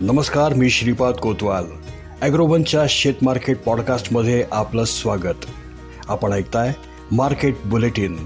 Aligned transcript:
नमस्कार 0.00 0.54
मी 0.54 0.70
श्रीपाद 0.70 1.14
कोतवाल. 1.14 1.64
ॲग्रोवनच्या 2.20 2.86
शेत 2.88 3.14
मार्केट 3.22 3.58
पॉडकास्टमध्ये 3.58 4.44
आपलं 4.50 4.84
स्वागत. 4.84 5.44
आपण 6.08 6.32
ऐकताय 6.32 6.72
मार्केट 7.12 7.54
बुलेटिन 7.64 8.16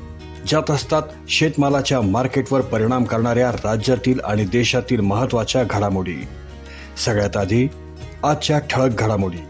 ज्यात 0.46 0.70
असतात 0.70 1.02
शेतमालाच्या 1.28 2.00
मार्केटवर 2.00 2.60
परिणाम 2.60 3.04
करणाऱ्या 3.04 3.52
राज्यातील 3.52 4.20
आणि 4.20 4.44
देशातील 4.44 5.00
महत्त्वाच्या 5.00 5.64
घडामोडी. 5.70 6.16
सगळ्यात 6.96 7.36
आधी 7.36 7.68
आजच्या 8.24 8.58
ठळक 8.58 8.90
घडामोडी. 8.90 9.42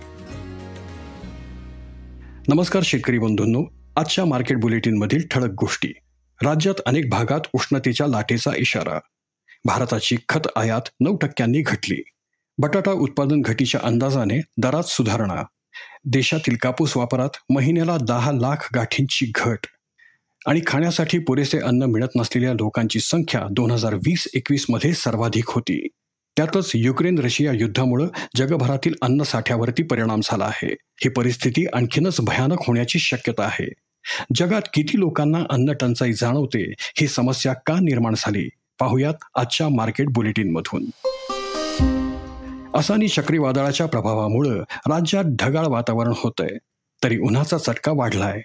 नमस्कार 2.48 2.82
शेतकरी 2.84 3.18
बंधूंनो 3.18 3.62
आजच्या 3.96 4.24
मार्केट 4.24 4.60
बुलेटिनमधील 4.60 5.26
ठळक 5.30 5.50
गोष्टी. 5.50 5.92
राज्यात 6.44 6.80
अनेक 6.86 7.10
भागात 7.10 7.40
उष्णतेच्या 7.52 8.06
लाटेचा 8.06 8.50
इशारा. 8.56 8.98
भारताची 9.64 10.16
खत 10.28 10.46
आयात 10.56 10.80
नऊ 11.00 11.16
टक्क्यांनी 11.16 11.60
घटली. 11.60 12.02
बटाटा 12.60 12.92
उत्पादन 12.92 13.40
घटीच्या 13.40 13.80
अंदाजाने 13.84 14.40
दरात 14.58 14.82
सुधारणा. 14.82 15.42
देशातील 16.04 16.56
कापूस 16.56 16.96
वापरात 16.96 17.28
महिन्याला 17.50 17.96
दहा 17.96 18.32
लाख 18.32 18.68
गाठींची 18.74 19.32
घट. 19.34 19.58
आणि 20.46 20.60
खाण्यासाठी 20.66 21.18
पुरेसे 21.18 21.58
अन्न 21.58 21.82
मिळत 21.82 22.08
नसलेल्या 22.16 22.52
लोकांची 22.52 23.00
संख्या 23.00 23.42
दोन 23.50 23.70
हजार 23.70 23.94
वीस 23.94 24.28
एकवीसमध्ये 24.34 24.92
सर्वाधिक 24.92 25.44
होती. 25.48 25.88
त्यातच 26.36 26.70
युक्रेन 26.74 27.18
रशिया 27.18 27.52
युद्धामुळे 27.52 28.06
जगभरातील 28.36 28.94
अन्न 29.02 29.22
साठ्यावरती 29.22 29.82
परिणाम 29.82 30.20
झाला 30.24 30.44
आहे. 30.44 30.72
ही 30.72 31.08
परिस्थिती 31.08 31.66
आणखीनच 31.72 32.16
भयानक 32.20 32.56
होण्याची 32.66 32.98
शक्यता 32.98 33.42
आहे. 33.42 33.72
जगात 34.34 34.62
किती 34.74 34.98
लोकांना 35.00 35.38
अन्न 35.50 35.72
टंचाई 35.72 36.12
जाणवते 36.12 36.72
ही 36.78 37.06
समस्या 37.06 37.52
का 37.52 37.74
निर्माण 37.74 38.14
झाली? 38.18 38.48
पाहुयात 38.78 39.14
आजच्या 39.34 39.68
मार्केट 39.68 40.06
बुलेटिनमधून. 40.08 40.84
असानी 42.78 43.08
चक्रीवादळाच्या 43.08 43.86
प्रभावामुळं 43.86 44.60
राज्यात 44.86 45.24
ढगाळ 45.24 45.66
वातावरण 45.66 46.12
होतंय. 46.16 46.56
तरी 47.04 47.18
उन्हाचा 47.18 47.58
चटका 47.58 47.92
वाढलाय. 47.92 48.40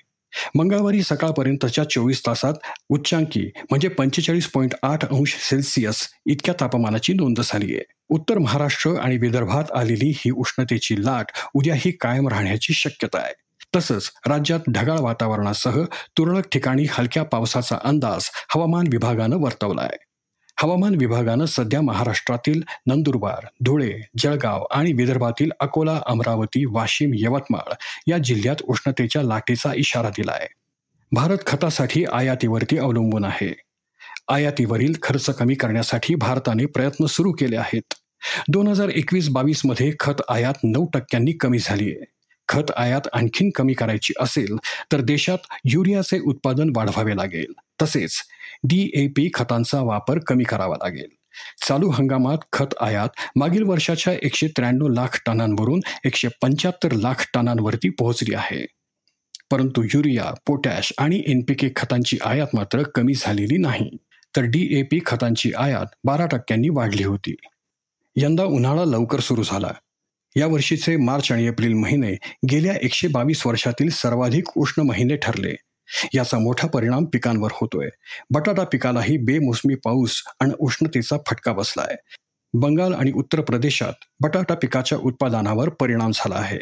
मंगळवारी 0.55 1.01
सकाळपर्यंतच्या 1.03 1.89
चोवीस 1.89 2.27
तासात 2.27 2.53
उच्चांकी 2.89 3.51
म्हणजे 3.71 3.87
पंचेचाळीस 3.87 4.47
पॉईंट 4.47 4.73
आठ 4.83 5.05
अंश 5.05 5.35
सेल्सिअस 5.39 6.07
इतक्या 6.25 6.55
तापमानाची 6.61 7.13
नोंद 7.13 7.41
झाली 7.43 7.75
आहे. 7.75 7.83
उत्तर 8.09 8.37
महाराष्ट्र 8.37 8.91
आणि 8.91 9.17
विदर्भात 9.17 9.63
आलेली 9.75 10.13
ही 10.17 10.31
उष्णतेची 10.31 11.05
लाट 11.05 11.25
उद्याही 11.53 11.91
कायम 11.91 12.27
राहण्याची 12.27 12.73
शक्यता 12.73 13.17
आहे. 13.17 13.33
तसंच 13.75 14.11
राज्यात 14.27 14.59
ढगाळ 14.69 14.99
वातावरणासह 14.99 15.83
तुरळक 16.17 16.47
ठिकाणी 16.51 16.85
हलक्या 16.91 17.23
पावसाचा 17.23 17.77
अंदाज 17.83 18.29
हवामान 18.55 18.85
विभागानं 18.91 19.37
वर्तवला 19.37 19.81
आहे 19.81 19.97
हवामान 20.63 20.95
विभागानं 20.95 21.45
सध्या 21.45 21.81
महाराष्ट्रातील 21.81 22.61
नंदुरबार 22.85 23.47
धुळे 23.65 23.93
जळगाव 24.17 24.65
आणि 24.71 24.93
विदर्भातील 24.93 25.51
अकोला 25.59 26.01
अमरावती 26.05 26.65
वाशिम 26.65 27.11
यवतमाळ 27.15 27.73
या 28.07 28.17
जिल्ह्यात 28.17 28.55
उष्णतेच्या 28.63 29.23
लाटेचा 29.23 29.73
इशारा 29.75 30.09
दिला 30.09 30.31
आहे 30.31 30.47
भारत 31.11 31.37
खतासाठी 31.47 32.05
आयातीवरती 32.05 32.77
अवलंबून 32.77 33.25
आहे. 33.25 33.53
आयातीवरील 34.29 34.93
खर्च 35.03 35.25
कमी 35.25 35.55
करण्यासाठी 35.55 36.15
भारताने 36.15 36.65
प्रयत्न 36.65 37.05
सुरू 37.05 37.31
केले 37.31 37.55
आहेत. 37.55 37.93
दोन 38.47 38.67
हजार 38.67 38.89
एकवीस 38.89 39.29
बावीसमध्ये 39.29 39.91
खत 39.99 40.21
आयात 40.29 40.53
नऊ 40.63 40.85
टक्क्यांनी 40.93 41.31
कमी 41.31 41.59
झाली 41.59 41.91
आहे 41.91 42.05
खत 42.47 42.71
आयात 42.77 43.01
आणखीन 43.13 43.49
कमी 43.55 43.73
करायची 43.73 44.13
असेल 44.19 44.55
तर 44.91 45.01
देशात 45.01 45.37
युरियाचे 45.65 46.19
उत्पादन 46.19 46.73
वाढवावे 46.75 47.15
लागेल. 47.15 47.53
तसेच 47.81 48.17
डीएपी 48.63 49.29
खतांचा 49.33 49.81
वापर 49.81 50.19
कमी 50.19 50.43
करावा 50.43 50.75
लागेल. 50.75 51.07
चालू 51.67 51.89
हंगामात 51.89 52.37
खत 52.53 52.75
आयात 52.81 53.09
मागील 53.35 53.63
वर्षाच्या 53.63 54.13
एकशे 54.13 54.47
त्र्याण्णव 54.47 54.87
लाख 54.87 55.21
टनांवरून 55.25 55.79
एकशे 56.05 56.27
पंच्याहत्तर 56.41 56.91
लाख 56.91 57.25
टनांवरती 57.33 57.89
पोहोचली 57.89 58.35
आहे. 58.35 58.65
परंतु 59.51 59.83
युरिया 59.83 60.33
पोटॅश 60.45 60.93
आणि 60.97 61.23
एनपीके 61.27 61.69
खतांची 61.75 62.17
आयात 62.25 62.47
मात्र 62.53 62.83
कमी 62.83 63.13
झालेली 63.13 63.57
नाही. 63.57 63.89
तर 64.35 64.41
डीएपी 64.41 64.99
खतांची 65.05 65.51
आयात 65.57 65.85
बारा 66.03 66.25
टक्क्यांनी 66.25 66.69
वाढली 66.69 67.03
होती. 67.03 67.35
यंदा 68.15 68.43
उन्हाळा 68.43 68.85
लवकर 68.85 69.19
सुरू 69.19 69.43
झाला. 69.43 69.71
या 70.35 70.47
वर्षीचे 70.47 70.97
मार्च 70.97 71.31
आणि 71.31 71.47
एप्रिल 71.47 71.73
महिने 71.73 72.11
गेल्या 72.51 72.75
एकशे 72.81 73.07
बावीस 73.07 73.47
वर्षातील 73.47 73.89
सर्वाधिक 73.89 74.43
उष्ण 74.57 74.81
महिने 74.81 75.15
ठरले. 75.15 75.55
याचा 76.13 76.39
मोठा 76.39 76.67
परिणाम 76.67 77.05
पिकांवर 77.05 77.49
होतोय. 77.53 77.89
बटाटा 78.29 78.63
पिकालाही 78.63 79.17
बेमोसमी 79.17 79.75
पाऊस 79.75 80.23
आणि 80.39 80.51
उष्णतेचा 80.59 81.17
फटका 81.27 81.53
बसलाय. 81.53 81.95
बंगाल 82.53 82.93
आणि 82.93 83.11
उत्तर 83.11 83.41
प्रदेशात 83.41 83.93
बटाटा 84.19 84.55
पिकाच्या 84.55 84.97
उत्पादनावर 84.97 85.69
परिणाम 85.69 86.11
झाला 86.15 86.35
आहे. 86.35 86.59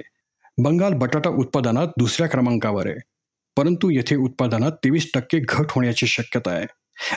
बंगाल 0.57 0.93
बटाटा 0.93 1.29
उत्पादनात 1.29 1.87
दुसऱ्या 1.97 2.27
क्रमांकावर 2.27 2.87
आहे. 2.87 2.99
परंतु 3.57 3.89
येथे 3.89 4.15
उत्पादनात 4.15 4.71
तेवीस 4.71 5.11
टक्के 5.13 5.39
घट 5.39 5.65
होण्याची 5.69 6.07
शक्यता 6.07 6.51
आहे. 6.51 6.65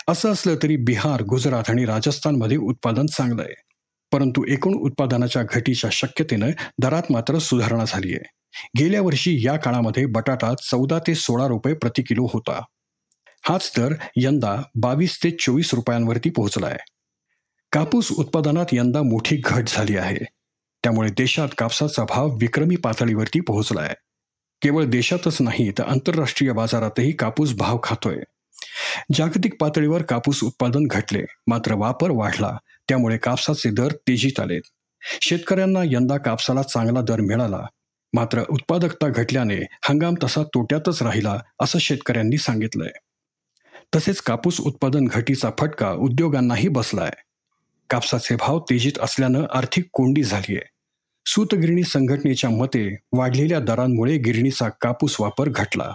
असं 0.09 0.33
असलं 0.33 0.57
तरी 0.63 0.77
बिहार 0.77 1.23
गुजरात 1.23 1.65
आणि 1.69 1.85
राजस्थानमध्ये 1.85 2.57
उत्पादन 2.57 3.07
चांगलं 3.07 3.43
आहे. 3.43 3.55
परंतु 4.15 4.45
एकूण 4.49 4.75
उत्पादनाच्या 4.75 5.43
घटीच्या 5.43 5.91
शक्यतेनं 5.91 6.51
दरात 6.83 7.03
मात्र 7.11 7.39
सुधारणा 7.39 7.85
झाली 7.89 8.13
आहे. 8.13 8.31
गेल्या 8.79 9.03
वर्षी 9.03 9.47
या 9.47 9.57
काळामध्ये 9.57 10.07
बटाटा 10.07 10.55
चौदा 10.55 10.99
ते 10.99 11.15
सोळा 11.15 11.47
रुपये 11.47 11.75
प्रति 11.75 12.03
किलो 12.03 12.25
होता. 12.33 12.63
हाच 13.49 13.73
दर 13.77 13.95
यंदा 14.17 14.57
बावीस 14.75 15.19
ते 15.25 15.31
चोवीस 15.31 15.75
रुपयांवरती 15.75 16.31
पोहोचलाय 16.31 16.77
कापूस 17.73 18.13
उत्पादनात 18.13 18.67
यंदा 18.73 19.03
मोठी 19.03 19.41
घट 19.45 19.65
झाली 19.69 19.97
आहे. 19.97 20.25
त्यामुळे 20.83 21.11
देशात 21.11 21.49
कापसाचा 21.59 22.05
भाव 22.05 22.31
विक्रमी 22.31 22.77
पातळीवरती 22.77 23.41
पोहोचलाय 23.41 23.95
केवळ 24.63 24.85
देशातच 24.85 25.43
नाही 25.43 25.71
तर 25.71 25.85
आंतरराष्ट्रीय 25.85 26.53
बाजारातही 26.53 27.13
कापूस 27.13 27.55
भाव 27.55 27.79
खातोय. 27.83 28.17
जागतिक 29.15 29.55
पातळीवर 29.61 30.03
कापूस 30.03 30.45
उत्पादन 30.45 30.87
घटले 30.91 31.23
मात्र 31.47 31.75
वापर 31.75 32.11
वाढला. 32.11 32.57
त्यामुळे 32.89 33.17
कापसाचे 33.17 33.71
दर 33.71 33.93
तेजीत 33.93 34.41
आलेत. 34.41 34.63
शेतकऱ्यांना 35.23 35.81
यंदा 35.85 36.17
कापसाला 36.17 36.63
चांगला 36.63 37.01
दर 37.01 37.21
मिळाला. 37.21 37.67
मात्र 38.13 38.43
उत्पादकता 38.51 39.09
घटल्याने 39.09 39.57
हंगाम 39.83 40.15
तसा 40.25 40.43
तोट्यातच 40.43 41.03
राहिला 41.03 41.39
असं 41.61 41.79
शेतकऱ्यांनी 41.79 42.37
सांगितलंय. 42.37 42.91
तसेच 43.95 44.21
कापूस 44.21 44.61
उत्पादन 44.61 45.05
घटीचा 45.05 45.51
फटका 45.59 45.93
उद्योगांनाही 45.93 46.69
बसलाय. 46.69 47.11
कापसाचे 47.91 48.37
भाव 48.37 48.59
तेजीत 48.59 48.93
असल्यानं 49.01 49.45
आर्थिक 49.55 49.85
कोंडी 49.93 50.23
झालीय. 50.23 50.59
सूतगिरणी 51.27 51.83
संघटनेच्या 51.83 52.51
मते 52.51 52.97
वाढलेल्या 53.13 53.61
दरांमुळे 53.61 54.19
गिरणीचा 54.19 54.69
कापूस 54.69 55.17
वापर 55.21 55.49
घटला. 55.49 55.93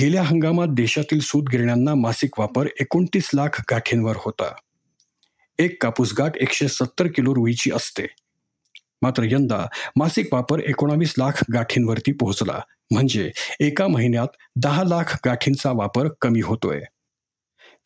गेल्या 0.00 0.22
हंगामात 0.22 0.66
देशातील 0.70 1.20
सूतगिरण्यांना 1.20 1.94
मासिक 1.94 2.40
वापर 2.40 2.66
एकोणतीस 2.80 3.30
लाख 3.34 3.62
गाठींवर 3.70 4.14
होता. 4.16 4.54
एक 5.58 5.82
कापूस 5.82 6.14
गाठ 6.18 6.36
एकशे 6.36 6.68
सत्तर 6.68 7.06
किलो 7.06 7.34
रुईची 7.34 7.70
असते. 7.70 8.06
मात्र 9.02 9.22
यंदा 9.22 9.66
मासिक 9.96 10.34
वापर 10.34 10.60
एकोणावीस 10.60 11.14
लाख 11.18 11.44
गाठींवरती 11.52 12.12
पोहोचला. 12.12 12.60
म्हणजे 12.90 13.30
एका 13.60 13.86
महिन्यात 13.86 14.26
दहा 14.56 14.84
लाख 14.84 15.18
गाठींचा 15.26 15.72
वापर 15.72 16.08
कमी 16.20 16.40
होतोय. 16.40 16.80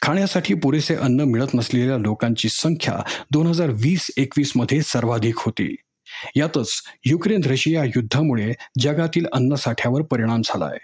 खाण्यासाठी 0.03 0.55
पुरेसे 0.55 0.95
अन्न 0.95 1.21
मिळत 1.21 1.49
नसलेल्या 1.55 1.99
लोकांची 1.99 2.49
संख्या 2.49 2.99
दोन 3.31 3.47
हजार 3.47 3.71
वीस 3.71 4.11
एकवीसमध्ये 4.17 4.83
सर्वाधिक 4.83 5.35
होती. 5.39 5.77
यातच 6.37 6.83
युक्रेन 7.05 7.41
रशिया 7.45 7.85
युद्धामुळे 7.85 8.53
जगातील 8.79 9.27
अन्नसाठ्यावर 9.33 10.03
परिणाम 10.03 10.43
झालाय. 10.45 10.79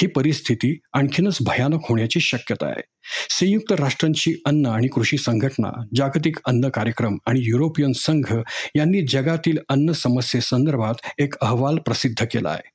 ही 0.00 0.06
परिस्थिती 0.06 0.78
आणखीनच 0.92 1.38
भयानक 1.46 1.80
होण्याची 1.88 2.20
शक्यता 2.20 2.66
आहे. 2.66 2.82
संयुक्त 3.30 3.72
राष्ट्रांची 3.72 4.42
अन्न 4.46 4.66
आणि 4.66 4.88
कृषी 4.88 5.16
संघटना 5.16 5.84
जागतिक 5.96 6.36
अन्न 6.44 6.68
कार्यक्रम 6.68 7.18
आणि 7.26 7.40
युरोपियन 7.42 7.92
संघ 7.92 8.34
यांनी 8.76 9.06
जगातील 9.06 9.58
अन्न 9.68 9.92
समस्येसंदर्भात 9.92 10.94
एक 11.18 11.34
अहवाल 11.40 11.78
प्रसिद्ध 11.78 12.24
केला 12.24 12.48
आहे. 12.48 12.70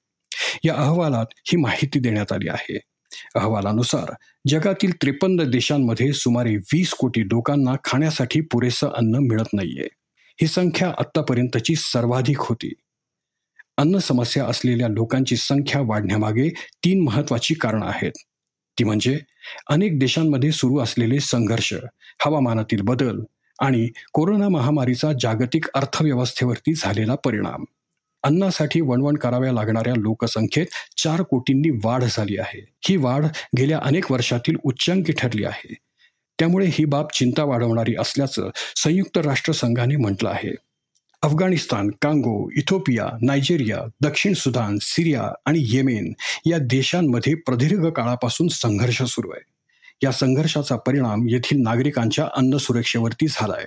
या 0.64 0.74
अहवालात 0.74 1.26
ही 1.32 1.58
माहिती 1.58 2.00
देण्यात 2.00 2.32
आली 2.32 2.50
आहे. 2.50 2.80
अहवालानुसार 3.36 4.14
जगातील 4.48 4.92
त्रेपन्न 5.02 5.44
देशांमध्ये 5.44 6.14
सुमारे 6.14 6.56
वीस 6.56 6.94
कोटी 6.94 7.22
लोकांना 7.22 7.76
खाण्यासाठी 7.84 8.42
पुरेसं 8.42 8.88
अन्न 8.88 9.16
मिळत 9.16 9.54
नाहीये. 9.54 9.88
ही 10.42 10.48
संख्या 10.48 10.90
आतापर्यंतची 10.90 11.74
सर्वाधिक 11.78 12.40
होती. 12.40 12.74
अन्न 13.82 13.98
समस्या 13.98 14.46
असलेल्या 14.46 14.88
लोकांची 14.88 15.36
संख्या 15.36 15.82
वाढण्यामागे 15.82 16.50
तीन 16.50 17.04
महत्वाची 17.04 17.54
कारणं 17.54 17.86
आहेत. 17.86 18.12
ती 18.80 18.84
म्हणजे 18.84 19.20
अनेक 19.70 20.00
देशांमध्ये 20.00 20.52
सुरू 20.52 20.80
असलेले 20.80 21.20
संघर्ष 21.20 21.74
हवामानातील 22.26 22.82
बदल 22.82 23.20
आणि 23.60 23.90
कोरोना 24.14 24.50
महामारीचा 24.50 25.12
जागतिक 25.22 25.66
अर्थव्यवस्थेवरती 25.74 26.74
झालेला 26.74 27.16
परिणाम. 27.16 27.64
अन्नासाठी 28.24 28.82
वणवण 28.82 29.16
कराव्या 29.16 29.54
लागणाऱ्या 29.54 29.94
लोकसंख्येत 29.98 30.66
चार 30.98 31.22
कोटींनी 31.22 31.80
वाढ 31.84 32.04
झाली 32.04 32.38
आहे. 32.38 32.66
ही 32.90 32.96
वाढ 32.98 33.26
गेल्या 33.58 33.80
अनेक 33.84 34.12
वर्षातील 34.12 34.56
उच्चांकी 34.64 35.14
ठरली 35.14 35.44
आहे. 35.44 35.74
त्यामुळे 36.40 36.66
ही 36.72 36.86
बाब 36.86 37.08
चिंता 37.14 37.44
वाढवणारी 37.44 37.96
असल्याचं 38.00 38.50
संयुक्त 38.76 39.18
राष्ट्रसंघाने 39.18 39.96
म्हटलं 39.96 40.30
आहे. 40.30 40.56
अफगाणिस्तान 41.24 41.90
कांगो 42.02 42.50
इथोपिया 42.58 43.08
नायजेरिया 43.22 43.78
दक्षिण 44.02 44.34
सुदान 44.34 44.78
सिरिया 44.82 45.32
आणि 45.46 45.60
येमेन 45.64 46.14
या 46.46 46.58
देशांमध्ये 46.58 47.36
प्रदीर्घ 47.36 47.88
काळापासून 47.88 48.48
संघर्ष 48.48 49.04
सुरू 49.04 49.30
आहे. 49.30 49.42
या 50.04 50.12
संघर्षाचा 50.12 50.76
परिणाम 50.76 51.28
येथील 51.30 51.62
नागरिकांच्या 51.62 52.28
अन्न 52.36 52.58
सुरक्षेवरती 52.58 53.28
झालाय. 53.28 53.66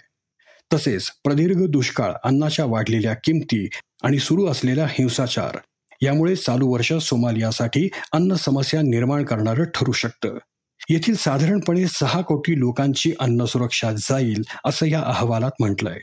तसेच 0.73 1.11
प्रदीर्घ 1.25 1.63
दुष्काळ 1.63 2.13
अन्नाच्या 2.25 2.65
वाढलेल्या 2.65 3.15
किमती 3.15 3.69
आणि 4.03 4.19
सुरू 4.19 4.47
असलेला 4.47 4.87
हिंसाचार 4.91 5.59
यामुळे 6.03 6.37
चालू 6.37 6.69
वर्ष 6.69 6.93
सोमालियासाठी 6.93 7.89
अन्न 8.13 8.35
समस्या 8.35 8.83
निर्माण 8.83 9.25
करणारं 9.25 9.65
ठरू 9.65 9.93
शकतं. 9.93 10.39
येथील 10.91 11.15
साधारणपणे 11.15 11.87
सहा 11.87 12.21
कोटी 12.21 12.59
लोकांची 12.59 13.13
अन्न 13.21 13.45
सुरक्षा 13.45 13.93
जाईल 13.93 14.43
असं 14.65 14.87
या 14.87 15.01
अहवालात 15.01 15.51
म्हटलंय. 15.61 16.01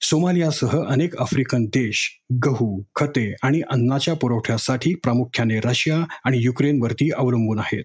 सोमालियासह 0.00 0.86
अनेक 0.88 1.16
आफ्रिकन 1.16 1.64
देश 1.64 2.20
गहू 2.44 2.82
खते 2.94 3.34
आणि 3.42 3.60
अन्नाच्या 3.70 4.14
पुरवठ्यासाठी 4.14 4.94
प्रामुख्याने 4.94 5.60
रशिया 5.60 5.96
आणि 6.24 6.38
युक्रेनवरती 6.40 7.10
अवलंबून 7.10 7.58
आहेत. 7.58 7.84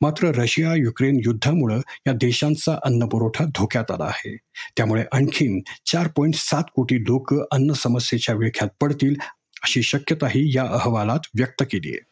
मात्र 0.00 0.28
रशिया 0.28 0.74
युक्रेन 0.74 1.20
युद्धामुळं 1.24 1.80
या 2.06 2.12
देशांचा 2.12 2.78
अन्न 2.84 3.06
पुरवठा 3.06 3.44
धोक्यात 3.44 3.90
आला 3.90 4.04
आहे. 4.04 4.36
त्यामुळे 4.76 5.04
आणखीन 5.12 5.60
चार 5.86 6.08
पॉईंट 6.08 6.34
सात 6.34 6.62
कोटी 6.74 7.00
लोक 7.00 7.34
अन्न 7.52 7.72
समस्येच्या 7.72 8.34
विळख्यात 8.34 8.68
पडतील 8.80 9.14
अशी 9.62 9.82
शक्यताही 9.82 10.56
या 10.56 10.62
अहवालात 10.62 11.20
व्यक्त 11.34 11.62
केली 11.62 11.90
आहे. 11.90 12.04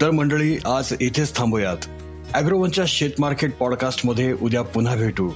तर 0.00 0.10
मंडळी 0.10 0.56
आज 0.64 0.92
इथेच 1.00 1.36
थांबूयात. 1.36 1.76
अॅग्रोवनच्या 2.34 2.84
शेत 2.88 3.10
मार्केट 3.18 3.52
पॉडकास्टमध्ये 3.52 4.32
उद्या 4.32 4.62
पुन्हा 4.62 4.96
भेटू. 4.96 5.30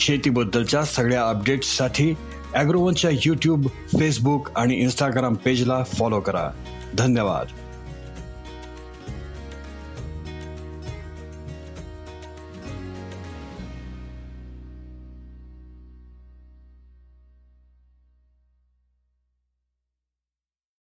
शेतीबद्दलच्या 0.00 0.84
सगळ्या 0.84 1.28
अपडेट्ससाठी 1.28 2.14
अॅग्रोवनच्या 2.54 3.10
यूट्यूब 3.12 3.66
फेसबुक 4.00 4.48
आणि 4.56 4.74
इंस्टाग्राम 4.74 5.34
पेजला 5.34 5.82
फॉलो 5.82 6.20
करा. 6.20 6.50
धन्यवाद. 6.94 7.46